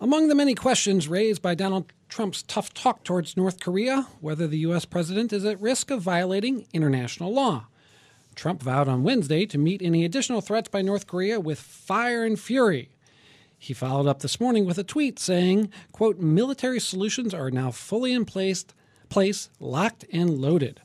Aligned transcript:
Among 0.00 0.28
the 0.28 0.36
many 0.36 0.54
questions 0.54 1.08
raised 1.08 1.42
by 1.42 1.56
Donald 1.56 1.92
Trump's 2.08 2.44
tough 2.44 2.72
talk 2.72 3.02
towards 3.02 3.36
North 3.36 3.58
Korea, 3.58 4.06
whether 4.20 4.46
the 4.46 4.58
U.S. 4.58 4.84
president 4.84 5.32
is 5.32 5.44
at 5.44 5.60
risk 5.60 5.90
of 5.90 6.02
violating 6.02 6.68
international 6.72 7.32
law. 7.32 7.66
Trump 8.36 8.62
vowed 8.62 8.86
on 8.86 9.02
Wednesday 9.02 9.44
to 9.46 9.58
meet 9.58 9.82
any 9.82 10.04
additional 10.04 10.40
threats 10.40 10.68
by 10.68 10.82
North 10.82 11.08
Korea 11.08 11.40
with 11.40 11.58
fire 11.58 12.24
and 12.24 12.38
fury. 12.38 12.90
He 13.58 13.74
followed 13.74 14.06
up 14.06 14.20
this 14.20 14.38
morning 14.38 14.64
with 14.64 14.78
a 14.78 14.84
tweet 14.84 15.18
saying, 15.18 15.72
quote, 15.90 16.20
military 16.20 16.78
solutions 16.78 17.34
are 17.34 17.50
now 17.50 17.72
fully 17.72 18.12
in 18.12 18.24
place, 18.24 18.64
place 19.08 19.50
locked 19.58 20.04
and 20.12 20.38
loaded. 20.38 20.80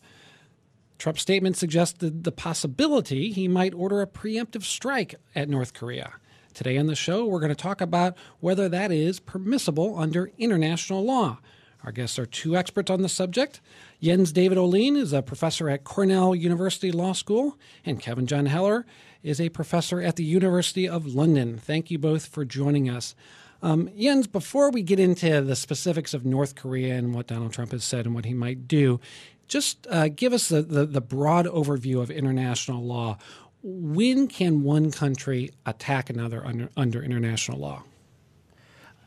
Trump's 0.97 1.21
statement 1.21 1.55
suggested 1.55 2.23
the 2.23 2.31
possibility 2.31 3.31
he 3.31 3.47
might 3.47 3.75
order 3.75 4.01
a 4.01 4.07
preemptive 4.07 4.63
strike 4.63 5.13
at 5.35 5.49
North 5.49 5.75
Korea. 5.75 6.13
Today 6.53 6.77
on 6.77 6.85
the 6.85 6.95
show, 6.95 7.25
we're 7.25 7.39
going 7.39 7.49
to 7.49 7.55
talk 7.55 7.81
about 7.81 8.15
whether 8.39 8.69
that 8.69 8.91
is 8.91 9.19
permissible 9.19 9.97
under 9.97 10.31
international 10.37 11.03
law. 11.03 11.39
Our 11.83 11.91
guests 11.91 12.19
are 12.19 12.27
two 12.27 12.55
experts 12.55 12.91
on 12.91 13.01
the 13.01 13.09
subject. 13.09 13.59
Jens 14.01 14.31
David 14.31 14.57
Ohlin 14.57 14.95
is 14.95 15.13
a 15.13 15.23
professor 15.23 15.67
at 15.67 15.83
Cornell 15.83 16.35
University 16.35 16.91
Law 16.91 17.13
School, 17.13 17.57
and 17.83 17.99
Kevin 17.99 18.27
Jon 18.27 18.45
Heller 18.45 18.85
is 19.23 19.41
a 19.41 19.49
professor 19.49 19.99
at 19.99 20.15
the 20.15 20.23
University 20.23 20.87
of 20.87 21.07
London. 21.07 21.57
Thank 21.57 21.89
you 21.89 21.97
both 21.97 22.27
for 22.27 22.45
joining 22.45 22.87
us. 22.87 23.15
Um, 23.63 23.89
Jens, 23.97 24.27
before 24.27 24.69
we 24.69 24.83
get 24.83 24.99
into 24.99 25.41
the 25.41 25.55
specifics 25.55 26.13
of 26.13 26.25
North 26.25 26.53
Korea 26.53 26.95
and 26.95 27.15
what 27.15 27.27
Donald 27.27 27.53
Trump 27.53 27.71
has 27.71 27.83
said 27.83 28.05
and 28.05 28.13
what 28.13 28.25
he 28.25 28.33
might 28.33 28.67
do, 28.67 28.99
just 29.47 29.87
uh, 29.89 30.07
give 30.07 30.33
us 30.33 30.49
the, 30.49 30.61
the, 30.61 30.85
the 30.85 31.01
broad 31.01 31.45
overview 31.47 32.01
of 32.01 32.11
international 32.11 32.83
law 32.83 33.17
when 33.63 34.27
can 34.27 34.61
one 34.61 34.91
country 34.91 35.51
attack 35.65 36.09
another 36.09 36.45
under, 36.45 36.69
under 36.75 37.01
international 37.01 37.57
law? 37.57 37.83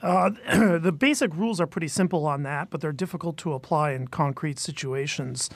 Uh, 0.03 0.31
the 0.79 0.93
basic 0.93 1.35
rules 1.35 1.61
are 1.61 1.67
pretty 1.67 1.89
simple 1.89 2.27
on 2.27 2.43
that, 2.43 2.71
but 2.71 2.81
they're 2.81 2.93
difficult 2.93 3.37
to 3.39 3.53
apply 3.53 3.93
in 3.93 4.09
concrete 4.09 4.59
situations. 4.59 5.51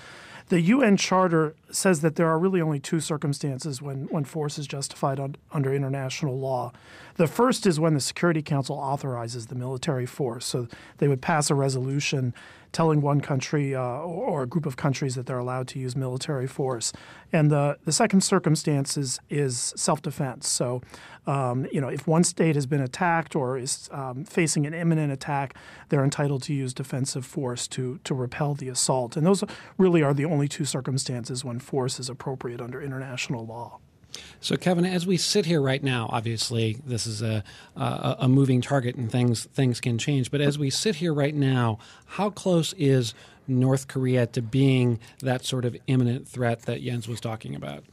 The 0.50 0.60
UN 0.62 0.96
Charter 0.96 1.54
says 1.70 2.00
that 2.00 2.16
there 2.16 2.26
are 2.26 2.36
really 2.36 2.60
only 2.60 2.80
two 2.80 2.98
circumstances 2.98 3.80
when, 3.80 4.06
when 4.06 4.24
force 4.24 4.58
is 4.58 4.66
justified 4.66 5.20
on, 5.20 5.36
under 5.52 5.72
international 5.72 6.40
law. 6.40 6.72
The 7.14 7.28
first 7.28 7.68
is 7.68 7.78
when 7.78 7.94
the 7.94 8.00
Security 8.00 8.42
Council 8.42 8.74
authorizes 8.74 9.46
the 9.46 9.54
military 9.54 10.06
force. 10.06 10.44
So 10.44 10.66
they 10.98 11.06
would 11.06 11.22
pass 11.22 11.50
a 11.50 11.54
resolution 11.54 12.34
telling 12.72 13.00
one 13.00 13.20
country 13.20 13.74
uh, 13.74 13.80
or 13.80 14.42
a 14.42 14.46
group 14.46 14.66
of 14.66 14.76
countries 14.76 15.14
that 15.14 15.26
they're 15.26 15.38
allowed 15.38 15.66
to 15.68 15.78
use 15.78 15.96
military 15.96 16.46
force. 16.46 16.92
And 17.32 17.50
the, 17.50 17.78
the 17.84 17.92
second 17.92 18.22
circumstance 18.22 18.96
is, 18.96 19.18
is 19.28 19.72
self 19.76 20.02
defense. 20.02 20.48
So, 20.48 20.82
um, 21.26 21.66
you 21.72 21.80
know, 21.80 21.88
if 21.88 22.06
one 22.06 22.24
state 22.24 22.54
has 22.54 22.66
been 22.66 22.80
attacked 22.80 23.36
or 23.36 23.58
is 23.58 23.88
um, 23.92 24.24
facing 24.24 24.66
an 24.66 24.74
imminent 24.74 25.12
attack, 25.12 25.54
they're 25.88 26.04
entitled 26.04 26.42
to 26.44 26.54
use 26.54 26.72
defensive 26.72 27.24
force 27.26 27.68
to, 27.68 28.00
to 28.04 28.14
repel 28.14 28.54
the 28.54 28.68
assault. 28.68 29.16
And 29.16 29.26
those 29.26 29.44
really 29.78 30.02
are 30.02 30.14
the 30.14 30.24
only 30.24 30.39
two 30.48 30.64
circumstances 30.64 31.44
when 31.44 31.58
force 31.58 31.98
is 31.98 32.08
appropriate 32.08 32.60
under 32.60 32.80
international 32.80 33.46
law. 33.46 33.78
So, 34.40 34.56
Kevin, 34.56 34.84
as 34.84 35.06
we 35.06 35.16
sit 35.16 35.46
here 35.46 35.62
right 35.62 35.82
now, 35.82 36.08
obviously 36.10 36.78
this 36.84 37.06
is 37.06 37.22
a, 37.22 37.44
a, 37.76 38.16
a 38.20 38.28
moving 38.28 38.60
target, 38.60 38.96
and 38.96 39.10
things 39.10 39.44
things 39.46 39.80
can 39.80 39.98
change. 39.98 40.30
But 40.30 40.40
as 40.40 40.58
we 40.58 40.70
sit 40.70 40.96
here 40.96 41.14
right 41.14 41.34
now, 41.34 41.78
how 42.06 42.30
close 42.30 42.72
is 42.74 43.14
North 43.46 43.88
Korea 43.88 44.26
to 44.26 44.42
being 44.42 44.98
that 45.20 45.44
sort 45.44 45.64
of 45.64 45.76
imminent 45.86 46.26
threat 46.26 46.62
that 46.62 46.82
Jens 46.82 47.06
was 47.06 47.20
talking 47.20 47.54
about? 47.54 47.84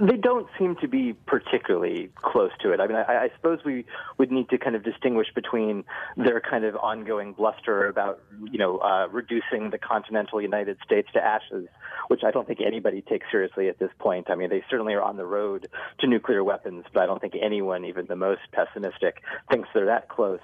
They 0.00 0.16
don't 0.16 0.46
seem 0.58 0.76
to 0.76 0.88
be 0.88 1.12
particularly 1.12 2.10
close 2.16 2.50
to 2.62 2.72
it. 2.72 2.80
I 2.80 2.86
mean, 2.86 2.96
I, 2.96 3.24
I 3.24 3.28
suppose 3.36 3.60
we 3.64 3.84
would 4.18 4.30
need 4.30 4.48
to 4.50 4.58
kind 4.58 4.74
of 4.76 4.82
distinguish 4.82 5.28
between 5.34 5.84
their 6.16 6.40
kind 6.40 6.64
of 6.64 6.76
ongoing 6.76 7.32
bluster 7.32 7.86
about, 7.86 8.20
you 8.50 8.58
know, 8.58 8.78
uh, 8.78 9.08
reducing 9.08 9.70
the 9.70 9.78
continental 9.78 10.40
United 10.40 10.78
States 10.84 11.08
to 11.12 11.22
ashes, 11.22 11.68
which 12.08 12.22
I 12.24 12.30
don't 12.30 12.46
think 12.46 12.60
anybody 12.60 13.02
takes 13.02 13.26
seriously 13.30 13.68
at 13.68 13.78
this 13.78 13.90
point. 13.98 14.30
I 14.30 14.34
mean, 14.34 14.50
they 14.50 14.64
certainly 14.70 14.94
are 14.94 15.02
on 15.02 15.16
the 15.16 15.26
road 15.26 15.68
to 16.00 16.06
nuclear 16.06 16.42
weapons, 16.42 16.84
but 16.92 17.02
I 17.02 17.06
don't 17.06 17.20
think 17.20 17.34
anyone, 17.40 17.84
even 17.84 18.06
the 18.06 18.16
most 18.16 18.42
pessimistic, 18.52 19.22
thinks 19.50 19.68
they're 19.74 19.86
that 19.86 20.08
close 20.08 20.40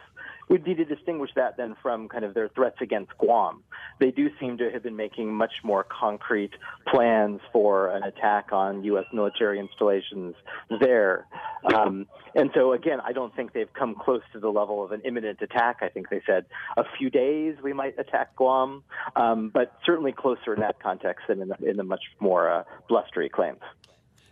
would 0.49 0.65
be 0.65 0.75
to 0.75 0.85
distinguish 0.85 1.31
that 1.37 1.57
then 1.57 1.77
from 1.83 2.09
kind 2.09 2.25
of 2.25 2.35
their 2.35 2.49
threats 2.49 2.77
against 2.81 3.17
Guam. 3.19 3.63
They 4.01 4.11
do 4.11 4.29
seem 4.41 4.59
to 4.59 4.71
have 4.71 4.83
been 4.83 4.97
making 4.97 5.33
much 5.33 5.53
more 5.63 5.85
concrete 5.85 6.53
plans 6.87 7.41
for 7.53 7.89
an 7.89 8.03
attack 8.03 8.53
on 8.53 8.85
U.S. 8.85 9.05
military 9.13 9.59
installations 9.59 10.35
there. 10.81 11.27
Um, 11.75 12.07
and 12.35 12.51
so, 12.55 12.73
again, 12.73 13.01
I 13.05 13.13
don't 13.13 13.35
think 13.35 13.53
they've 13.53 13.73
come 13.73 13.95
close 13.95 14.23
to 14.33 14.41
the 14.41 14.49
level 14.49 14.85
of 14.85 14.93
an 14.93 15.03
imminent 15.05 15.41
attack. 15.43 15.79
I 15.83 15.89
think 15.89 16.09
they 16.09 16.23
said 16.27 16.47
a 16.77 16.85
few 16.99 17.11
days 17.11 17.57
we 17.63 17.73
might 17.73 17.99
attack 17.99 18.37
Guam, 18.37 18.85
um, 19.17 19.51
but 19.53 19.75
certainly 19.85 20.13
closer 20.13 20.55
in 20.55 20.61
that 20.61 20.81
context 20.81 21.27
than 21.29 21.43
in 21.43 21.49
the, 21.49 21.57
in 21.69 21.77
the 21.77 21.85
much 21.85 22.03
more 22.21 22.51
uh, 22.51 22.65
blustery 22.89 23.29
claims. 23.29 23.61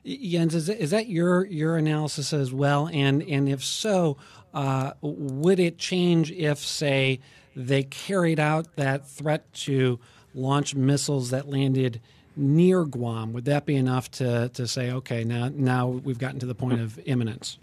Jens, 0.07 0.55
is, 0.55 0.69
is 0.69 0.91
that 0.91 1.09
your 1.09 1.45
your 1.47 1.77
analysis 1.77 2.33
as 2.33 2.53
well? 2.53 2.89
And 2.93 3.23
and 3.23 3.49
if 3.49 3.65
so, 3.65 4.17
uh, 4.55 4.93
would 5.01 5.59
it 5.59 5.79
change 5.79 6.31
if, 6.31 6.59
say, 6.59 7.21
they 7.57 7.83
carried 7.83 8.39
out 8.39 8.77
that 8.77 9.09
threat 9.09 9.53
to 9.53 9.99
launch 10.33 10.75
missiles 10.75 11.31
that 11.31 11.49
landed 11.49 12.01
near 12.37 12.85
Guam? 12.85 13.33
Would 13.33 13.47
that 13.47 13.67
be 13.67 13.75
enough 13.75 14.11
to 14.13 14.49
to 14.51 14.69
say, 14.69 14.93
okay, 14.93 15.25
now 15.25 15.51
now 15.53 15.89
we've 15.89 16.19
gotten 16.19 16.39
to 16.41 16.47
the 16.47 16.55
point 16.55 16.81
of 16.81 17.01
imminence? 17.05 17.59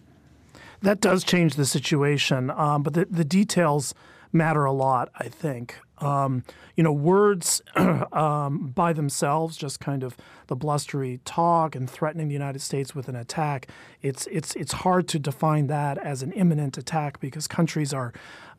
That 0.82 1.00
does 1.00 1.24
change 1.24 1.56
the 1.56 1.66
situation, 1.66 2.52
um, 2.52 2.84
but 2.84 2.94
the, 2.94 3.06
the 3.06 3.24
details 3.24 3.96
matter 4.34 4.66
a 4.66 4.74
lot. 4.74 5.10
I 5.16 5.30
think. 5.30 5.80
Um, 6.04 6.44
you 6.76 6.84
know, 6.84 6.92
words 6.92 7.62
um, 7.76 8.72
by 8.76 8.94
themselves, 8.94 9.58
just 9.58 9.80
kind 9.80 10.04
of 10.04 10.18
the 10.48 10.56
blustery 10.56 11.20
talk 11.26 11.76
and 11.76 11.90
threatening 11.90 12.28
the 12.28 12.34
United 12.34 12.62
States 12.62 12.94
with 12.94 13.08
an 13.08 13.16
attack, 13.16 13.68
it's 14.02 14.28
it's 14.28 14.56
it's 14.56 14.74
hard 14.74 15.08
to 15.10 15.20
define 15.20 15.68
that 15.68 15.98
as 15.98 16.22
an 16.22 16.32
imminent 16.34 16.78
attack 16.78 17.20
because 17.20 17.48
countries 17.48 17.94
are 17.94 18.14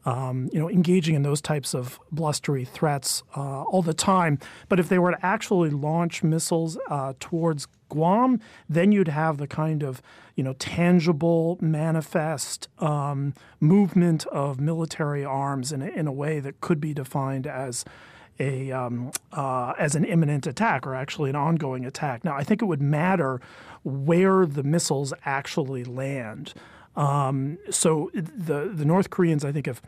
um, 0.05 0.51
you 0.53 0.59
know, 0.59 0.69
engaging 0.69 1.15
in 1.15 1.23
those 1.23 1.41
types 1.41 1.75
of 1.75 1.99
blustery 2.13 2.65
threats 2.65 3.23
uh, 3.37 3.63
all 3.63 3.83
the 3.83 3.95
time. 3.95 4.39
But 4.69 4.79
if 4.79 4.89
they 4.89 4.99
were 4.99 5.13
to 5.13 5.27
actually 5.27 5.71
launch 5.71 6.23
missiles 6.23 6.79
uh, 6.89 7.15
towards 7.21 7.69
Guam, 7.95 8.41
then 8.69 8.93
you'd 8.93 9.09
have 9.09 9.39
the 9.39 9.47
kind 9.47 9.83
of 9.83 10.03
you 10.37 10.45
know 10.45 10.55
tangible, 10.55 11.59
manifest 11.61 12.69
um, 12.79 13.35
movement 13.61 14.27
of 14.27 14.61
military 14.61 15.25
arms 15.25 15.73
in 15.73 15.81
a, 15.81 15.87
in 15.87 16.07
a 16.07 16.13
way 16.13 16.41
that 16.41 16.61
could 16.61 16.81
be 16.81 16.93
defined 16.93 17.47
as 17.47 17.85
a 18.39 18.73
um, 18.73 19.13
uh, 19.33 19.75
as 19.79 19.95
an 19.95 20.05
imminent 20.05 20.47
attack 20.47 20.87
or 20.87 20.95
actually 20.95 21.31
an 21.31 21.37
ongoing 21.37 21.85
attack. 21.85 22.25
Now, 22.25 22.35
I 22.35 22.45
think 22.45 22.63
it 22.63 22.67
would 22.67 22.83
matter 22.83 23.41
where 23.83 24.47
the 24.47 24.63
missiles 24.63 25.13
actually 25.25 25.85
land. 25.85 26.55
Um, 26.97 27.59
so 27.71 28.11
the 28.15 28.71
the 28.73 28.85
North 28.85 29.11
Koreans, 29.11 29.45
I 29.45 29.53
think, 29.53 29.67
have 29.67 29.83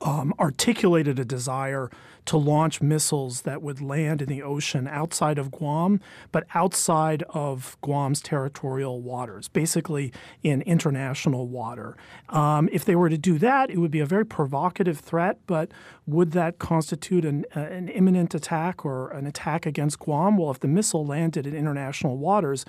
um, 0.00 0.32
articulated 0.38 1.18
a 1.18 1.24
desire 1.24 1.90
to 2.26 2.36
launch 2.36 2.80
missiles 2.80 3.42
that 3.42 3.62
would 3.62 3.80
land 3.80 4.22
in 4.22 4.28
the 4.28 4.42
ocean 4.42 4.86
outside 4.86 5.38
of 5.38 5.50
Guam, 5.50 6.00
but 6.32 6.46
outside 6.54 7.22
of 7.30 7.76
Guam's 7.80 8.20
territorial 8.20 9.00
waters, 9.00 9.48
basically 9.48 10.12
in 10.42 10.62
international 10.62 11.48
water. 11.48 11.96
Um, 12.28 12.68
if 12.72 12.84
they 12.84 12.94
were 12.94 13.08
to 13.08 13.18
do 13.18 13.38
that, 13.38 13.70
it 13.70 13.78
would 13.78 13.90
be 13.90 14.00
a 14.00 14.06
very 14.06 14.26
provocative 14.26 15.00
threat, 15.00 15.38
but 15.46 15.70
would 16.06 16.32
that 16.32 16.58
constitute 16.58 17.24
an, 17.24 17.44
uh, 17.56 17.60
an 17.60 17.88
imminent 17.88 18.34
attack 18.34 18.84
or 18.84 19.10
an 19.10 19.26
attack 19.26 19.66
against 19.66 19.98
Guam? 19.98 20.36
Well, 20.36 20.50
if 20.50 20.60
the 20.60 20.68
missile 20.68 21.04
landed 21.04 21.46
in 21.46 21.54
international 21.54 22.16
waters, 22.16 22.64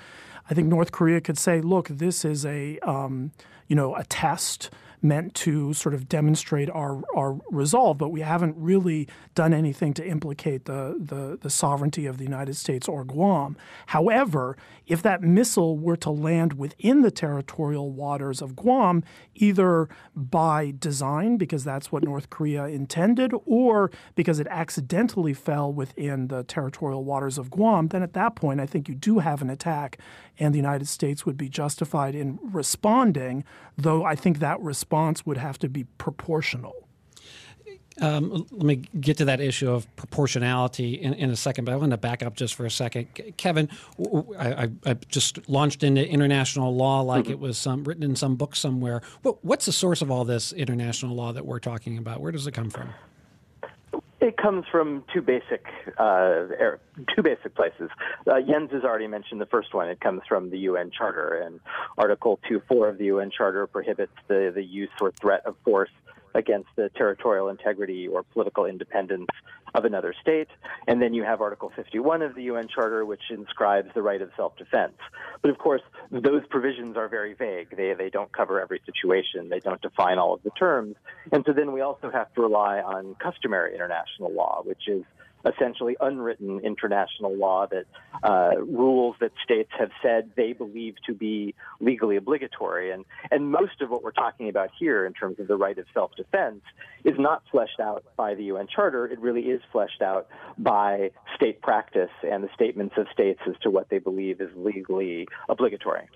I 0.50 0.54
think 0.54 0.68
North 0.68 0.92
Korea 0.92 1.22
could 1.22 1.38
say, 1.38 1.62
look, 1.62 1.88
this 1.88 2.26
is 2.26 2.46
a, 2.46 2.80
um, 2.80 3.32
you 3.68 3.76
know, 3.76 3.96
a 3.96 4.04
test 4.06 4.70
meant 5.02 5.34
to 5.34 5.74
sort 5.74 5.96
of 5.96 6.08
demonstrate 6.08 6.70
our, 6.70 7.02
our 7.16 7.40
resolve, 7.50 7.98
but 7.98 8.10
we 8.10 8.22
haven't 8.22 8.56
really 8.58 9.08
done 9.34 9.54
anything 9.54 9.94
to 9.96 10.06
implicate 10.06 10.66
the, 10.66 10.96
the, 11.00 11.40
the 11.42 11.50
sovereignty 11.50 12.06
of 12.06 12.18
the 12.18 12.24
United 12.24 12.56
States 12.56 12.88
or 12.88 13.04
Guam. 13.04 13.58
However, 13.88 14.58
if 14.86 15.02
that 15.02 15.24
missile 15.24 15.78
were 15.78 15.96
to 15.98 16.12
land 16.12 16.54
within 16.54 17.02
the 17.02 17.12
territorial 17.12 17.92
waters 17.92 18.42
of 18.42 18.56
Guam, 18.56 19.04
either 19.34 19.90
by 20.16 20.74
design, 20.78 21.38
because 21.38 21.64
that's 21.64 21.92
what 21.92 22.04
North 22.04 22.30
Korea 22.30 22.66
intended, 22.66 23.32
or 23.46 23.90
because 24.16 24.40
it 24.40 24.48
accidentally 24.50 25.34
fell 25.34 25.74
within 25.74 26.28
the 26.28 26.44
territorial 26.44 27.04
waters 27.04 27.38
of 27.40 27.50
Guam, 27.50 27.88
then 27.88 28.04
at 28.04 28.14
that 28.14 28.36
point, 28.36 28.60
I 28.60 28.68
think 28.68 28.88
you 28.88 28.96
do 28.96 29.20
have 29.20 29.42
an 29.42 29.50
attack, 29.50 29.98
and 30.38 30.54
the 30.54 30.60
United 30.60 30.88
States 30.88 31.26
would 31.26 31.38
be 31.38 31.50
justified 31.50 32.14
in 32.14 32.38
responding, 32.44 33.44
though 33.78 34.04
I 34.04 34.16
think 34.16 34.40
that 34.40 34.60
response 34.62 34.91
would 35.26 35.38
have 35.38 35.58
to 35.60 35.70
be 35.70 35.86
proportional. 35.98 36.88
Um, 38.00 38.48
let 38.52 38.64
me 38.64 38.78
get 39.00 39.18
to 39.18 39.26
that 39.26 39.42
issue 39.42 39.70
of 39.70 39.94
proportionality 39.96 40.94
in, 40.94 41.14
in, 41.14 41.30
a 41.30 41.36
second, 41.36 41.66
but 41.66 41.74
I 41.74 41.76
want 41.76 41.92
to 41.92 41.98
back 41.98 42.24
up 42.24 42.36
just 42.36 42.56
for 42.56 42.66
a 42.66 42.72
second. 42.72 43.08
Kevin, 43.38 43.70
I, 44.40 44.70
I 44.86 44.94
just 45.10 45.48
launched 45.50 45.84
into 45.84 46.08
international 46.08 46.76
law 46.76 47.02
like 47.02 47.26
mm-hmm. 47.26 47.34
it 47.34 47.40
was 47.40 47.58
some, 47.58 47.84
written 47.84 48.04
in 48.04 48.16
some 48.16 48.38
book 48.38 48.56
somewhere. 48.56 49.02
What, 49.24 49.44
what's 49.44 49.66
the 49.66 49.74
source 49.74 50.02
of 50.02 50.10
all 50.10 50.24
this 50.24 50.54
international 50.54 51.16
law 51.16 51.34
that 51.34 51.46
we're 51.46 51.60
talking 51.60 51.98
about? 51.98 52.22
Where 52.22 52.32
does 52.32 52.48
it 52.48 52.54
come 52.54 52.70
from? 52.70 52.90
It 54.22 54.38
comes 54.38 54.66
from 54.72 55.04
two 55.12 55.24
basic 55.24 55.66
uh, 55.98 56.46
two 57.16 57.24
basic 57.24 57.56
places. 57.56 57.90
Uh, 58.28 58.40
Jens 58.42 58.72
has 58.72 58.84
already 58.84 59.08
mentioned 59.08 59.42
the 59.42 59.48
first 59.48 59.74
one. 59.74 59.90
It 59.90 60.00
comes 60.00 60.22
from 60.28 60.52
the 60.52 60.60
UN 60.60 60.92
Charter, 60.96 61.42
and 61.42 61.60
Article 61.98 62.40
2.4 62.48 62.90
of 62.90 62.98
the 63.00 63.06
UN 63.06 63.32
Charter 63.36 63.66
prohibits 63.66 64.14
the, 64.28 64.52
the 64.54 64.64
use 64.64 64.92
or 65.02 65.12
threat 65.20 65.42
of 65.48 65.56
force 65.66 65.90
against 66.34 66.70
the 66.76 66.90
territorial 66.96 67.50
integrity 67.50 68.08
or 68.08 68.24
political 68.24 68.66
independence 68.66 69.28
of 69.74 69.86
another 69.86 70.14
state. 70.22 70.48
And 70.88 71.02
then 71.02 71.14
you 71.14 71.24
have 71.24 71.42
Article 71.42 71.72
51 71.76 72.22
of 72.22 72.36
the 72.36 72.44
UN 72.44 72.68
Charter, 72.68 73.06
which 73.06 73.22
inscribes 73.30 73.90
the 73.94 74.02
right 74.02 74.22
of 74.22 74.30
self-defense. 74.36 74.98
But 75.42 75.52
of 75.52 75.58
course, 75.58 75.82
those 76.12 76.42
provisions 76.50 76.98
are 76.98 77.08
very 77.08 77.34
vague. 77.34 77.76
They, 77.76 77.94
they 77.94 78.10
don't 78.10 78.32
cover 78.32 78.62
every 78.62 78.82
situation. 78.86 79.50
They 79.50 79.60
don't 79.60 79.82
define 79.82 80.18
all 80.18 80.34
of 80.34 80.44
the 80.44 80.52
terms. 80.52 80.96
And 81.32 81.44
so 81.46 81.54
then 81.54 81.72
we 81.72 81.82
also 81.82 82.10
have 82.12 82.34
to 82.34 82.42
rely 82.42 82.80
on 82.80 83.16
customary 83.16 83.74
international 83.74 84.34
law, 84.34 84.62
which 84.64 84.88
is 84.88 85.04
essentially 85.46 85.96
unwritten 86.00 86.60
international 86.64 87.36
law 87.36 87.68
that 87.68 87.86
uh, 88.24 88.62
rules 88.62 89.16
that 89.20 89.32
states 89.44 89.72
have 89.78 89.92
said 90.02 90.32
they 90.36 90.54
believe 90.54 90.96
to 91.06 91.14
be 91.14 91.54
legally 91.80 92.16
obligatory. 92.16 92.92
And, 92.92 93.06
and 93.32 93.52
most 93.52 93.82
of 93.82 93.90
what 93.90 94.04
we're 94.04 94.12
talking 94.12 94.50
about 94.50 94.70
here 94.78 95.06
in 95.06 95.14
terms 95.14 95.40
of 95.40 95.48
the 95.48 95.56
right 95.56 95.78
of 95.78 95.86
self 95.94 96.12
defense 96.16 96.62
is 97.04 97.16
not 97.18 97.44
fleshed 97.52 97.80
out 97.80 98.04
by 98.16 98.36
the 98.36 98.44
UN 98.46 98.68
Charter. 98.74 99.08
It 99.08 99.20
really 99.20 99.44
is 99.44 99.62
fleshed 99.72 100.02
out 100.02 100.28
by 100.58 101.12
state 101.36 101.62
practice 101.62 102.12
and 102.24 102.44
the 102.44 102.50
statements 102.54 102.96
of 102.98 103.08
states 103.12 103.40
as 103.48 103.56
to 103.64 103.70
what 103.70 103.90
they 103.90 104.00
believe 104.00 104.42
is 104.42 104.50
legally 104.56 105.28
obligatory. 105.50 106.08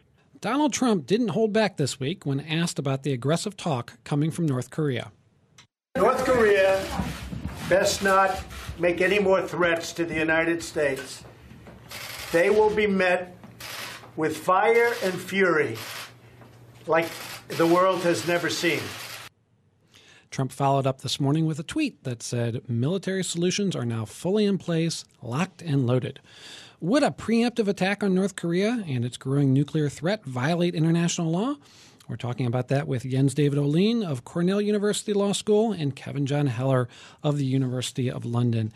Donald 0.42 0.74
Trump 0.74 1.06
didn't 1.06 1.30
hold 1.30 1.54
back 1.54 1.78
this 1.78 2.00
week 2.00 2.26
when 2.26 2.40
asked 2.40 2.78
about 2.78 3.04
the 3.04 3.14
aggressive 3.14 3.58
talk 3.58 3.98
coming 4.04 4.30
from 4.30 4.46
North 4.46 4.70
Korea. 4.70 5.12
North 5.98 6.24
Korea 6.26 6.84
best 7.70 8.04
not 8.04 8.44
make 8.80 9.02
any 9.02 9.20
more 9.20 9.42
threats 9.42 9.94
to 9.94 10.06
the 10.06 10.16
United 10.16 10.62
States. 10.62 11.24
They 12.32 12.50
will 12.50 12.70
be 12.70 12.88
met 12.88 13.36
with 14.16 14.38
fire 14.38 14.94
and 15.04 15.14
fury 15.14 15.78
like 16.88 17.08
the 17.48 17.66
world 17.66 18.02
has 18.02 18.28
never 18.28 18.50
seen. 18.50 18.82
Trump 20.30 20.52
followed 20.52 20.86
up 20.86 21.02
this 21.02 21.20
morning 21.20 21.46
with 21.46 21.60
a 21.60 21.64
tweet 21.64 22.04
that 22.04 22.22
said 22.22 22.70
military 22.70 23.24
solutions 23.24 23.76
are 23.76 23.86
now 23.86 24.04
fully 24.04 24.46
in 24.46 24.58
place, 24.58 25.06
locked 25.22 25.62
and 25.62 25.88
loaded. 25.88 26.20
Would 26.82 27.04
a 27.04 27.12
preemptive 27.12 27.70
attack 27.70 28.04
on 28.04 28.14
North 28.14 28.36
Korea 28.36 28.84
and 28.86 29.06
its 29.06 29.18
growing 29.18 29.54
nuclear 29.54 29.88
threat 29.88 30.26
violate 30.26 30.76
international 30.76 31.32
law? 31.32 31.56
We're 32.08 32.18
talking 32.18 32.46
about 32.46 32.68
that 32.68 32.88
with 32.88 33.10
Jens 33.10 33.34
David 33.34 33.58
Ohlin 33.58 34.06
of 34.06 34.24
Cornell 34.24 34.62
University 34.62 35.14
Law 35.14 35.32
School 35.32 35.72
and 35.72 35.96
Kevin 35.96 36.26
Jon 36.26 36.48
Heller 36.48 36.88
of 37.24 37.38
the 37.38 37.46
University 37.46 38.12
of 38.12 38.26
London. 38.26 38.72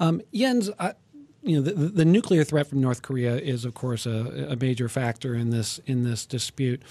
Um, 0.00 0.20
Jens, 0.34 0.70
uh, 0.78 0.92
you 1.42 1.56
know, 1.56 1.62
the, 1.62 1.72
the, 1.72 2.04
nuclear 2.04 2.44
threat 2.44 2.66
from 2.66 2.80
North 2.80 3.02
Korea 3.02 3.36
is, 3.36 3.64
of 3.64 3.74
course, 3.74 4.06
a, 4.06 4.48
a 4.50 4.56
major 4.56 4.88
factor 4.88 5.34
in 5.34 5.50
this 5.50 5.78
in 5.86 6.04
this 6.04 6.24
dispute. 6.24 6.82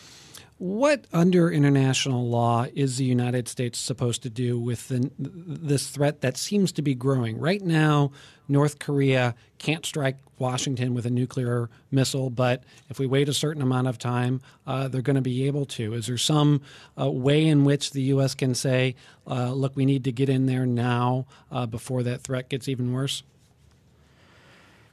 What 0.58 1.08
under 1.12 1.50
international 1.50 2.30
law 2.30 2.68
is 2.76 2.98
the 2.98 3.06
United 3.06 3.48
States 3.48 3.80
supposed 3.80 4.22
to 4.24 4.30
do 4.30 4.60
with 4.60 4.90
the, 4.90 5.10
this 5.18 5.90
threat 5.90 6.22
that 6.22 6.38
seems 6.38 6.72
to 6.74 6.84
be 6.84 6.94
growing? 6.94 7.40
Right 7.40 7.64
now, 7.64 8.12
North 8.52 8.80
Korea 8.80 9.34
can't 9.60 9.86
strike 9.86 10.18
Washington 10.38 10.94
with 10.94 11.06
a 11.06 11.10
nuclear 11.10 11.70
missile, 11.90 12.30
but 12.30 12.64
if 12.90 13.00
we 13.00 13.08
wait 13.08 13.30
a 13.30 13.34
certain 13.34 13.62
amount 13.62 13.88
of 13.88 13.98
time, 13.98 14.42
uh, 14.68 14.90
they're 14.90 15.02
going 15.02 15.16
to 15.16 15.22
be 15.22 15.48
able 15.48 15.66
to. 15.66 15.94
Is 15.94 16.08
there 16.08 16.18
some 16.18 16.62
uh, 17.00 17.10
way 17.10 17.48
in 17.48 17.64
which 17.64 17.92
the 17.92 18.02
U.S. 18.04 18.36
can 18.36 18.54
say, 18.54 18.96
uh, 19.26 19.54
look, 19.54 19.76
we 19.76 19.86
need 19.86 20.04
to 20.04 20.12
get 20.12 20.28
in 20.28 20.48
there 20.48 20.66
now 20.66 21.26
uh, 21.52 21.66
before 21.66 22.04
that 22.04 22.22
threat 22.22 22.50
gets 22.50 22.68
even 22.68 22.92
worse? 22.92 23.24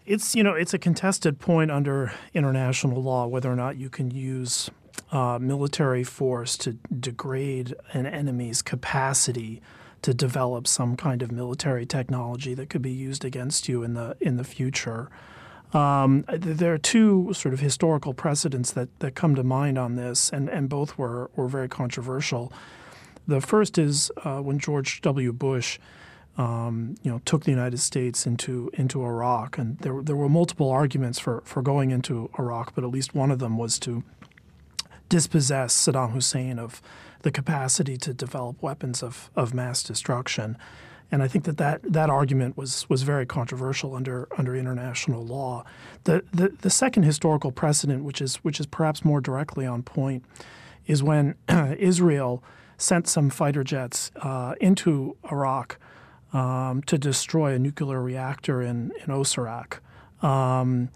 It's 0.07 0.35
you 0.35 0.43
know 0.43 0.55
it's 0.55 0.73
a 0.73 0.79
contested 0.79 1.39
point 1.39 1.71
under 1.71 2.13
international 2.33 3.03
law 3.03 3.27
whether 3.27 3.53
or 3.53 3.57
not 3.57 3.77
you 3.77 3.91
can 3.91 4.11
use 4.11 4.71
uh, 5.13 5.39
military 5.39 6.03
force 6.03 6.57
to 6.59 6.79
degrade 6.99 7.75
an 7.93 8.07
enemy's 8.07 8.63
capacity 8.63 9.61
to 10.03 10.15
develop 10.15 10.67
some 10.67 10.97
kind 10.97 11.23
of 11.23 11.33
military 11.33 11.87
technology 11.87 12.55
that 12.55 12.71
could 12.71 12.83
be 12.83 12.93
used 12.93 13.25
against 13.25 13.69
you 13.69 13.83
in 13.83 13.95
the 13.95 14.17
in 14.21 14.37
the 14.37 14.45
future. 14.45 15.11
Um, 15.73 16.25
there 16.29 16.73
are 16.73 16.79
two 16.79 17.33
sort 17.35 17.53
of 17.53 17.61
historical 17.61 18.15
precedents 18.15 18.73
that, 18.73 18.89
that 19.01 19.15
come 19.15 19.35
to 19.35 19.45
mind 19.45 19.77
on 19.77 19.97
this, 19.97 20.31
and, 20.31 20.49
and 20.49 20.69
both 20.69 20.97
were, 20.97 21.31
were 21.37 21.47
very 21.47 21.69
controversial. 21.69 22.51
The 23.27 23.43
first 23.43 23.77
is 23.77 24.11
uh, 24.25 24.39
when 24.39 24.59
George 24.59 25.03
W. 25.03 25.31
Bush, 25.33 25.79
um, 26.39 26.95
you 27.03 27.11
know, 27.11 27.21
took 27.27 27.45
the 27.45 27.51
United 27.51 27.79
States 27.79 28.27
into 28.27 28.71
into 28.73 29.03
Iraq, 29.03 29.59
and 29.59 29.77
there 29.81 30.01
there 30.03 30.17
were 30.17 30.29
multiple 30.31 30.71
arguments 30.71 31.19
for 31.19 31.43
for 31.45 31.61
going 31.61 31.91
into 31.91 32.31
Iraq, 32.39 32.75
but 32.75 32.85
at 32.85 32.91
least 32.91 33.15
one 33.15 33.31
of 33.31 33.39
them 33.39 33.59
was 33.59 33.79
to 33.81 34.03
dispossess 35.09 35.75
Saddam 35.75 36.13
Hussein 36.13 36.59
of 36.59 36.83
the 37.23 37.31
capacity 37.31 37.97
to 37.99 38.15
develop 38.15 38.63
weapons 38.63 39.03
of, 39.03 39.31
of 39.35 39.55
mass 39.55 39.83
destruction. 39.83 40.57
And 41.11 41.23
I 41.23 41.29
think 41.29 41.45
that, 41.45 41.57
that 41.57 41.81
that 41.85 42.11
argument 42.11 42.57
was 42.57 42.89
was 42.91 43.03
very 43.03 43.25
controversial 43.25 43.95
under 43.95 44.29
under 44.37 44.55
international 44.55 45.25
law. 45.25 45.65
The, 46.05 46.23
the 46.33 46.51
the 46.61 46.71
second 46.71 47.05
historical 47.05 47.51
precedent, 47.51 48.05
which 48.05 48.21
is 48.21 48.37
which 48.37 48.61
is 48.61 48.67
perhaps 48.67 49.05
more 49.05 49.21
directly 49.21 49.67
on 49.67 49.83
point, 49.83 50.25
is 50.87 51.03
when 51.03 51.35
Israel 51.79 52.43
sent 52.77 53.09
some 53.09 53.31
fighter 53.31 53.65
jets 53.65 54.11
uh, 54.17 54.55
into 54.61 55.17
Iraq 55.33 55.79
um, 56.35 56.83
to 56.83 56.99
destroy 56.99 57.55
a 57.55 57.59
nuclear 57.59 58.03
reactor 58.03 58.61
in 58.61 58.93
in 59.01 59.07
Osirak, 59.07 59.79
um, 60.23 60.91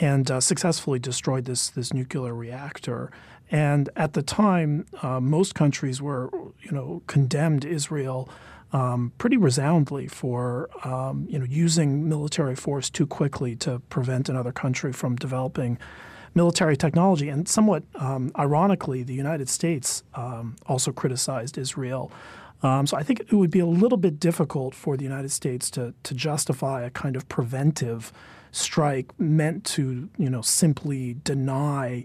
and 0.00 0.30
uh, 0.30 0.40
successfully 0.40 0.98
destroyed 0.98 1.44
this 1.44 1.70
this 1.70 1.92
nuclear 1.92 2.34
reactor. 2.34 3.10
And 3.50 3.88
at 3.94 4.12
the 4.14 4.22
time, 4.22 4.86
uh, 5.02 5.20
most 5.20 5.54
countries 5.54 6.02
were, 6.02 6.30
you 6.60 6.72
know, 6.72 7.02
condemned 7.06 7.64
Israel 7.64 8.28
um, 8.72 9.12
pretty 9.18 9.36
resoundly 9.36 10.08
for, 10.08 10.68
um, 10.84 11.26
you 11.30 11.38
know, 11.38 11.44
using 11.44 12.08
military 12.08 12.56
force 12.56 12.90
too 12.90 13.06
quickly 13.06 13.54
to 13.56 13.78
prevent 13.88 14.28
another 14.28 14.52
country 14.52 14.92
from 14.92 15.14
developing 15.16 15.78
military 16.34 16.76
technology. 16.76 17.28
And 17.28 17.48
somewhat 17.48 17.84
um, 17.94 18.32
ironically, 18.36 19.04
the 19.04 19.14
United 19.14 19.48
States 19.48 20.02
um, 20.14 20.56
also 20.66 20.92
criticized 20.92 21.56
Israel. 21.56 22.10
Um, 22.62 22.86
so 22.86 22.96
I 22.96 23.02
think 23.02 23.20
it 23.20 23.32
would 23.32 23.50
be 23.50 23.60
a 23.60 23.66
little 23.66 23.98
bit 23.98 24.18
difficult 24.18 24.74
for 24.74 24.96
the 24.96 25.04
United 25.04 25.30
States 25.30 25.70
to 25.70 25.94
to 26.02 26.14
justify 26.14 26.82
a 26.82 26.90
kind 26.90 27.14
of 27.14 27.28
preventive 27.28 28.12
strike 28.56 29.18
meant 29.18 29.64
to, 29.64 30.08
you 30.16 30.30
know, 30.30 30.42
simply 30.42 31.16
deny 31.24 32.04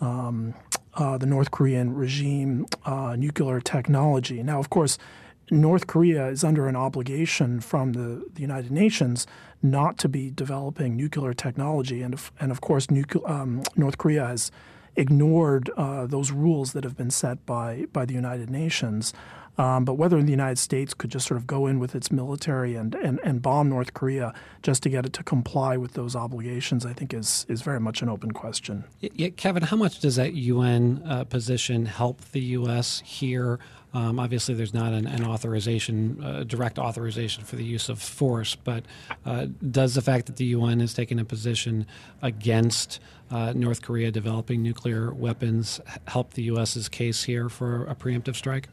um, 0.00 0.54
uh, 0.94 1.18
the 1.18 1.26
North 1.26 1.50
Korean 1.50 1.94
regime 1.94 2.66
uh, 2.84 3.16
nuclear 3.16 3.60
technology. 3.60 4.42
Now, 4.42 4.58
of 4.58 4.70
course, 4.70 4.98
North 5.50 5.86
Korea 5.86 6.26
is 6.28 6.44
under 6.44 6.68
an 6.68 6.76
obligation 6.76 7.60
from 7.60 7.92
the, 7.94 8.26
the 8.34 8.42
United 8.42 8.70
Nations 8.70 9.26
not 9.62 9.96
to 9.98 10.08
be 10.08 10.30
developing 10.30 10.96
nuclear 10.96 11.32
technology, 11.32 12.02
and 12.02 12.14
of, 12.14 12.30
and 12.38 12.52
of 12.52 12.60
course, 12.60 12.88
nucle- 12.88 13.28
um, 13.28 13.62
North 13.76 13.98
Korea 13.98 14.26
has 14.26 14.50
ignored 14.94 15.70
uh, 15.76 16.06
those 16.06 16.32
rules 16.32 16.72
that 16.72 16.84
have 16.84 16.96
been 16.96 17.10
set 17.10 17.44
by 17.46 17.86
by 17.92 18.04
the 18.04 18.14
United 18.14 18.50
Nations. 18.50 19.14
Um, 19.58 19.84
but 19.84 19.94
whether 19.94 20.22
the 20.22 20.30
United 20.30 20.58
States 20.58 20.94
could 20.94 21.10
just 21.10 21.26
sort 21.26 21.36
of 21.36 21.46
go 21.46 21.66
in 21.66 21.80
with 21.80 21.96
its 21.96 22.12
military 22.12 22.76
and, 22.76 22.94
and, 22.94 23.18
and 23.24 23.42
bomb 23.42 23.68
North 23.68 23.92
Korea 23.92 24.32
just 24.62 24.84
to 24.84 24.88
get 24.88 25.04
it 25.04 25.12
to 25.14 25.24
comply 25.24 25.76
with 25.76 25.94
those 25.94 26.14
obligations, 26.14 26.86
I 26.86 26.92
think 26.92 27.12
is 27.12 27.44
is 27.48 27.62
very 27.62 27.80
much 27.80 28.00
an 28.00 28.08
open 28.08 28.30
question. 28.30 28.84
Yeah, 29.00 29.30
Kevin, 29.30 29.64
how 29.64 29.76
much 29.76 29.98
does 29.98 30.16
that 30.16 30.34
UN 30.34 31.02
uh, 31.04 31.24
position 31.24 31.86
help 31.86 32.20
the 32.30 32.40
U.S. 32.40 33.02
here? 33.04 33.58
Um, 33.94 34.20
obviously, 34.20 34.54
there's 34.54 34.74
not 34.74 34.92
an, 34.92 35.06
an 35.06 35.24
authorization, 35.24 36.22
uh, 36.22 36.44
direct 36.44 36.78
authorization 36.78 37.42
for 37.42 37.56
the 37.56 37.64
use 37.64 37.88
of 37.88 38.00
force, 38.00 38.54
but 38.54 38.84
uh, 39.24 39.46
does 39.70 39.94
the 39.94 40.02
fact 40.02 40.26
that 40.26 40.36
the 40.36 40.44
UN 40.46 40.80
has 40.80 40.92
taken 40.92 41.18
a 41.18 41.24
position 41.24 41.86
against 42.20 43.00
uh, 43.30 43.54
North 43.56 43.82
Korea 43.82 44.10
developing 44.10 44.62
nuclear 44.62 45.12
weapons 45.12 45.80
help 46.06 46.34
the 46.34 46.42
U.S.'s 46.44 46.88
case 46.88 47.24
here 47.24 47.48
for 47.48 47.86
a 47.86 47.94
preemptive 47.94 48.36
strike? 48.36 48.68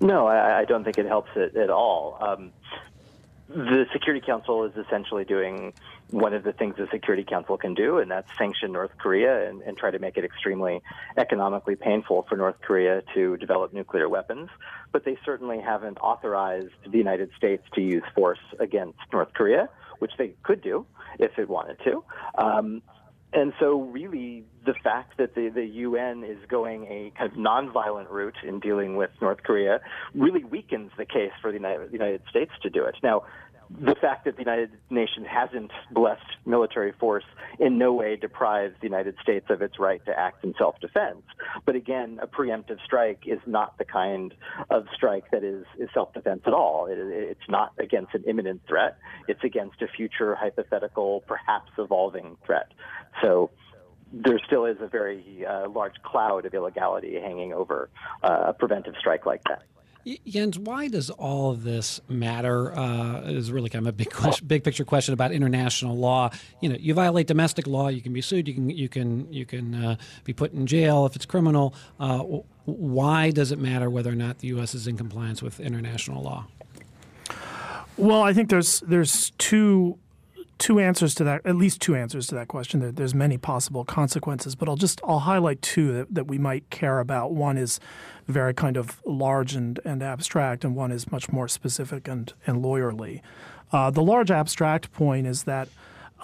No, 0.00 0.26
I, 0.26 0.60
I 0.60 0.64
don't 0.64 0.84
think 0.84 0.98
it 0.98 1.06
helps 1.06 1.30
it 1.36 1.56
at 1.56 1.70
all. 1.70 2.18
Um, 2.20 2.52
the 3.48 3.86
Security 3.92 4.24
Council 4.24 4.64
is 4.64 4.72
essentially 4.76 5.24
doing 5.24 5.72
one 6.10 6.34
of 6.34 6.42
the 6.42 6.52
things 6.52 6.76
the 6.76 6.88
Security 6.90 7.24
Council 7.24 7.56
can 7.56 7.74
do, 7.74 7.98
and 7.98 8.10
that's 8.10 8.28
sanction 8.36 8.72
North 8.72 8.90
Korea 8.98 9.48
and, 9.48 9.62
and, 9.62 9.76
try 9.76 9.90
to 9.90 9.98
make 9.98 10.16
it 10.16 10.24
extremely 10.24 10.82
economically 11.16 11.76
painful 11.76 12.26
for 12.28 12.36
North 12.36 12.60
Korea 12.60 13.02
to 13.14 13.36
develop 13.36 13.72
nuclear 13.72 14.08
weapons. 14.08 14.48
But 14.92 15.04
they 15.04 15.16
certainly 15.24 15.60
haven't 15.60 15.98
authorized 15.98 16.70
the 16.88 16.98
United 16.98 17.30
States 17.36 17.62
to 17.74 17.80
use 17.80 18.02
force 18.14 18.40
against 18.58 18.98
North 19.12 19.32
Korea, 19.32 19.68
which 20.00 20.12
they 20.18 20.34
could 20.42 20.60
do 20.60 20.86
if 21.18 21.38
it 21.38 21.48
wanted 21.48 21.78
to. 21.84 22.04
Um, 22.36 22.82
and 23.36 23.52
so, 23.60 23.82
really, 23.82 24.44
the 24.64 24.72
fact 24.82 25.18
that 25.18 25.34
the, 25.34 25.50
the 25.50 25.66
UN 25.66 26.24
is 26.24 26.38
going 26.48 26.84
a 26.84 27.12
kind 27.18 27.30
of 27.30 27.36
nonviolent 27.36 28.10
route 28.10 28.38
in 28.42 28.60
dealing 28.60 28.96
with 28.96 29.10
North 29.20 29.42
Korea 29.42 29.80
really 30.14 30.42
weakens 30.42 30.90
the 30.96 31.04
case 31.04 31.32
for 31.42 31.52
the 31.52 31.58
United, 31.58 31.90
the 31.90 31.92
United 31.92 32.22
States 32.30 32.52
to 32.62 32.70
do 32.70 32.82
it. 32.84 32.94
Now, 33.02 33.24
the 33.70 33.94
fact 34.00 34.24
that 34.24 34.36
the 34.36 34.42
United 34.42 34.70
Nations 34.90 35.26
hasn't 35.28 35.72
blessed 35.90 36.22
military 36.44 36.92
force 36.92 37.24
in 37.58 37.78
no 37.78 37.92
way 37.92 38.16
deprives 38.16 38.74
the 38.80 38.86
United 38.86 39.16
States 39.22 39.46
of 39.50 39.62
its 39.62 39.78
right 39.78 40.04
to 40.06 40.18
act 40.18 40.44
in 40.44 40.54
self-defense. 40.56 41.22
But 41.64 41.74
again, 41.74 42.18
a 42.22 42.26
preemptive 42.26 42.78
strike 42.84 43.24
is 43.26 43.40
not 43.46 43.76
the 43.78 43.84
kind 43.84 44.34
of 44.70 44.86
strike 44.94 45.30
that 45.32 45.42
is, 45.42 45.64
is 45.78 45.88
self-defense 45.94 46.42
at 46.46 46.52
all. 46.52 46.86
It, 46.86 46.98
it's 46.98 47.48
not 47.48 47.72
against 47.78 48.14
an 48.14 48.24
imminent 48.26 48.62
threat. 48.68 48.98
It's 49.26 49.42
against 49.42 49.82
a 49.82 49.88
future 49.88 50.34
hypothetical, 50.34 51.24
perhaps 51.26 51.72
evolving 51.78 52.36
threat. 52.44 52.72
So 53.22 53.50
there 54.12 54.38
still 54.46 54.66
is 54.66 54.76
a 54.80 54.86
very 54.86 55.44
uh, 55.44 55.68
large 55.68 55.94
cloud 56.02 56.46
of 56.46 56.54
illegality 56.54 57.18
hanging 57.20 57.52
over 57.52 57.90
uh, 58.22 58.44
a 58.46 58.52
preventive 58.52 58.94
strike 59.00 59.26
like 59.26 59.42
that. 59.48 59.62
Jens, 60.24 60.56
why 60.56 60.86
does 60.86 61.10
all 61.10 61.50
of 61.50 61.64
this 61.64 62.00
matter? 62.08 62.72
Uh, 62.76 63.22
is 63.22 63.50
really 63.50 63.68
kind 63.68 63.84
of 63.86 63.88
a 63.88 63.96
big 63.96 64.10
question, 64.12 64.46
big 64.46 64.62
picture 64.62 64.84
question 64.84 65.12
about 65.12 65.32
international 65.32 65.96
law. 65.96 66.30
You 66.60 66.68
know, 66.68 66.76
you 66.78 66.94
violate 66.94 67.26
domestic 67.26 67.66
law, 67.66 67.88
you 67.88 68.00
can 68.00 68.12
be 68.12 68.20
sued, 68.20 68.46
you 68.46 68.54
can 68.54 68.70
you 68.70 68.88
can 68.88 69.32
you 69.32 69.44
can 69.44 69.74
uh, 69.74 69.96
be 70.22 70.32
put 70.32 70.52
in 70.52 70.66
jail 70.66 71.06
if 71.06 71.16
it's 71.16 71.26
criminal. 71.26 71.74
Uh, 71.98 72.20
why 72.66 73.32
does 73.32 73.50
it 73.50 73.58
matter 73.58 73.90
whether 73.90 74.10
or 74.10 74.16
not 74.16 74.38
the 74.38 74.48
U.S. 74.48 74.74
is 74.74 74.86
in 74.86 74.96
compliance 74.96 75.42
with 75.42 75.58
international 75.58 76.22
law? 76.22 76.46
Well, 77.96 78.22
I 78.22 78.32
think 78.32 78.48
there's 78.48 78.80
there's 78.80 79.30
two 79.38 79.98
two 80.58 80.78
answers 80.78 81.14
to 81.16 81.24
that, 81.24 81.42
at 81.44 81.56
least 81.56 81.80
two 81.80 81.94
answers 81.94 82.26
to 82.28 82.34
that 82.34 82.48
question. 82.48 82.80
There, 82.80 82.92
there's 82.92 83.14
many 83.14 83.38
possible 83.38 83.84
consequences, 83.84 84.54
but 84.54 84.68
I'll 84.68 84.76
just 84.76 85.00
I'll 85.04 85.20
highlight 85.20 85.62
two 85.62 85.92
that, 85.92 86.14
that 86.14 86.26
we 86.26 86.38
might 86.38 86.68
care 86.70 87.00
about. 87.00 87.32
One 87.32 87.58
is 87.58 87.80
very 88.26 88.54
kind 88.54 88.76
of 88.76 89.00
large 89.04 89.54
and, 89.54 89.78
and 89.84 90.02
abstract, 90.02 90.64
and 90.64 90.74
one 90.74 90.92
is 90.92 91.10
much 91.10 91.30
more 91.30 91.48
specific 91.48 92.08
and, 92.08 92.32
and 92.46 92.62
lawyerly. 92.62 93.20
Uh, 93.72 93.90
the 93.90 94.02
large 94.02 94.30
abstract 94.30 94.92
point 94.92 95.26
is 95.26 95.44
that 95.44 95.68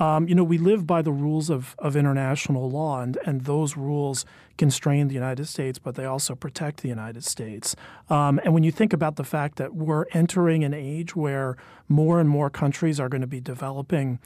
um, 0.02 0.26
you 0.26 0.34
know, 0.34 0.42
we 0.42 0.58
live 0.58 0.84
by 0.84 1.00
the 1.00 1.12
rules 1.12 1.48
of, 1.48 1.76
of 1.78 1.94
international 1.94 2.68
law, 2.68 3.00
and, 3.00 3.16
and 3.24 3.42
those 3.42 3.76
rules 3.76 4.24
constrain 4.58 5.06
the 5.06 5.14
United 5.14 5.46
States, 5.46 5.78
but 5.78 5.94
they 5.94 6.04
also 6.04 6.34
protect 6.34 6.82
the 6.82 6.88
United 6.88 7.22
States. 7.22 7.76
Um, 8.10 8.40
and 8.42 8.52
when 8.52 8.64
you 8.64 8.72
think 8.72 8.92
about 8.92 9.14
the 9.14 9.22
fact 9.22 9.58
that 9.58 9.76
we're 9.76 10.06
entering 10.10 10.64
an 10.64 10.74
age 10.74 11.14
where 11.14 11.56
more 11.88 12.18
and 12.18 12.28
more 12.28 12.50
countries 12.50 12.98
are 12.98 13.08
going 13.08 13.20
to 13.20 13.28
be 13.28 13.40
developing 13.40 14.18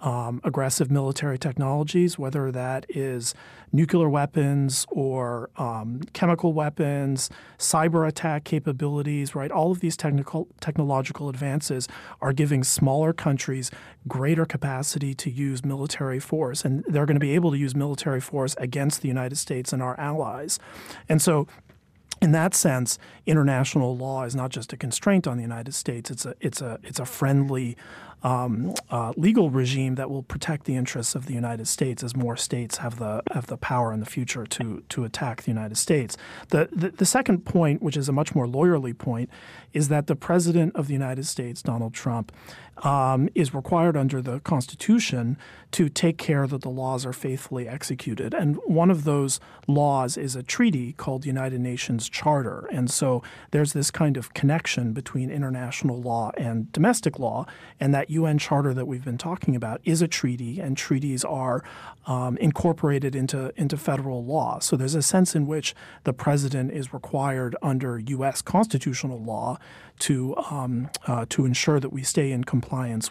um, 0.00 0.40
aggressive 0.44 0.90
military 0.90 1.38
technologies, 1.38 2.18
whether 2.18 2.52
that 2.52 2.84
is 2.88 3.34
nuclear 3.72 4.08
weapons 4.08 4.86
or 4.90 5.50
um, 5.56 6.00
chemical 6.12 6.52
weapons, 6.52 7.30
cyber 7.58 8.06
attack 8.06 8.44
capabilities, 8.44 9.34
right? 9.34 9.50
All 9.50 9.72
of 9.72 9.80
these 9.80 9.96
technical 9.96 10.48
technological 10.60 11.28
advances 11.28 11.88
are 12.20 12.32
giving 12.32 12.62
smaller 12.62 13.12
countries 13.12 13.70
greater 14.06 14.44
capacity 14.44 15.14
to 15.14 15.30
use 15.30 15.64
military 15.64 16.20
force, 16.20 16.64
and 16.64 16.84
they're 16.86 17.06
going 17.06 17.16
to 17.16 17.20
be 17.20 17.34
able 17.34 17.50
to 17.50 17.58
use 17.58 17.74
military 17.74 18.20
force 18.20 18.54
against 18.58 19.00
the 19.02 19.08
United 19.08 19.36
States 19.36 19.72
and 19.72 19.82
our 19.82 19.98
allies. 19.98 20.58
And 21.08 21.20
so 21.20 21.48
in 22.24 22.32
that 22.32 22.54
sense, 22.54 22.98
international 23.26 23.94
law 23.94 24.24
is 24.24 24.34
not 24.34 24.50
just 24.50 24.72
a 24.72 24.78
constraint 24.78 25.26
on 25.26 25.36
the 25.36 25.42
United 25.42 25.74
States; 25.74 26.10
it's 26.10 26.24
a 26.24 26.34
it's 26.40 26.62
a 26.62 26.80
it's 26.82 26.98
a 26.98 27.04
friendly 27.04 27.76
um, 28.22 28.72
uh, 28.90 29.12
legal 29.18 29.50
regime 29.50 29.96
that 29.96 30.08
will 30.08 30.22
protect 30.22 30.64
the 30.64 30.74
interests 30.74 31.14
of 31.14 31.26
the 31.26 31.34
United 31.34 31.68
States 31.68 32.02
as 32.02 32.16
more 32.16 32.36
states 32.36 32.78
have 32.78 32.98
the 32.98 33.22
have 33.32 33.48
the 33.48 33.58
power 33.58 33.92
in 33.92 34.00
the 34.00 34.06
future 34.06 34.46
to 34.46 34.82
to 34.88 35.04
attack 35.04 35.42
the 35.42 35.50
United 35.50 35.76
States. 35.76 36.16
The, 36.48 36.70
the, 36.72 36.88
the 36.88 37.04
second 37.04 37.44
point, 37.44 37.82
which 37.82 37.96
is 37.96 38.08
a 38.08 38.12
much 38.12 38.34
more 38.34 38.46
lawyerly 38.46 38.96
point, 38.96 39.28
is 39.74 39.88
that 39.88 40.06
the 40.06 40.16
president 40.16 40.74
of 40.74 40.86
the 40.86 40.94
United 40.94 41.26
States, 41.26 41.60
Donald 41.60 41.92
Trump, 41.92 42.32
um, 42.82 43.28
is 43.34 43.54
required 43.54 43.96
under 43.96 44.20
the 44.20 44.40
Constitution 44.40 45.36
to 45.74 45.88
take 45.88 46.18
care 46.18 46.46
that 46.46 46.62
the 46.62 46.70
laws 46.70 47.04
are 47.04 47.12
faithfully 47.12 47.68
executed. 47.68 48.32
And 48.32 48.56
one 48.64 48.90
of 48.90 49.02
those 49.02 49.40
laws 49.66 50.16
is 50.16 50.36
a 50.36 50.42
treaty 50.42 50.92
called 50.92 51.22
the 51.22 51.26
United 51.26 51.60
Nations 51.60 52.08
Charter. 52.08 52.68
And 52.72 52.88
so 52.90 53.22
there's 53.50 53.72
this 53.72 53.90
kind 53.90 54.16
of 54.16 54.34
connection 54.34 54.92
between 54.92 55.30
international 55.30 56.00
law 56.00 56.30
and 56.36 56.70
domestic 56.70 57.18
law. 57.18 57.46
And 57.80 57.92
that 57.92 58.08
UN 58.10 58.38
Charter 58.38 58.72
that 58.72 58.86
we've 58.86 59.04
been 59.04 59.18
talking 59.18 59.56
about 59.56 59.80
is 59.84 60.00
a 60.00 60.06
treaty, 60.06 60.60
and 60.60 60.76
treaties 60.76 61.24
are 61.24 61.64
um, 62.06 62.36
incorporated 62.36 63.16
into, 63.16 63.52
into 63.56 63.76
federal 63.76 64.24
law. 64.24 64.60
So 64.60 64.76
there's 64.76 64.94
a 64.94 65.02
sense 65.02 65.34
in 65.34 65.46
which 65.46 65.74
the 66.04 66.12
president 66.12 66.70
is 66.70 66.92
required 66.92 67.56
under 67.62 67.98
U.S. 67.98 68.42
constitutional 68.42 69.20
law 69.20 69.58
to 69.96 70.36
um, 70.50 70.90
uh, 71.06 71.24
to 71.28 71.46
ensure 71.46 71.78
that 71.78 71.90
we 71.92 72.02
stay 72.02 72.32
in 72.32 72.42
compliance 72.42 72.63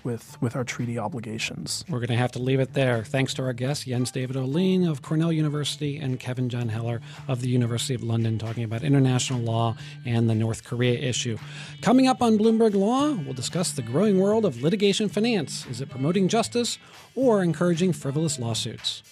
with 0.04 0.38
with 0.42 0.56
our 0.56 0.64
treaty 0.64 0.98
obligations. 0.98 1.86
We're 1.90 2.00
going 2.00 2.10
to 2.10 2.16
have 2.16 2.32
to 2.34 2.40
leave 2.40 2.60
it 2.60 2.74
there. 2.74 3.04
Thanks 3.04 3.34
to 3.36 3.44
our 3.44 3.54
guests, 3.54 3.86
Jens 3.86 4.12
David 4.12 4.36
Ohlin 4.36 4.90
of 4.90 5.02
Cornell 5.02 5.32
University 5.32 5.98
and 5.98 6.20
Kevin 6.20 6.50
Jon 6.50 6.70
Heller 6.70 7.02
of 7.28 7.42
the 7.42 7.50
University 7.50 7.94
of 7.94 8.04
London, 8.04 8.38
talking 8.38 8.64
about 8.64 8.84
international 8.84 9.40
law 9.40 9.76
and 10.06 10.30
the 10.30 10.36
North 10.36 10.64
Korea 10.64 11.00
issue. 11.00 11.38
Coming 11.82 12.08
up 12.08 12.22
on 12.22 12.38
Bloomberg 12.38 12.74
Law, 12.74 13.14
we'll 13.14 13.34
discuss 13.34 13.72
the 13.72 13.82
growing 13.82 14.20
world 14.20 14.46
of 14.46 14.62
litigation 14.62 15.10
finance. 15.10 15.66
Is 15.68 15.82
it 15.82 15.90
promoting 15.90 16.28
justice 16.28 16.78
or 17.16 17.44
encouraging 17.44 17.94
frivolous 17.94 18.40
lawsuits? 18.40 19.04